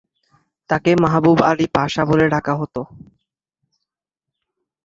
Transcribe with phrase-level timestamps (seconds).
[0.69, 2.75] তাকে "মাহবুব আলি পাশা" বলে ডাকা হত।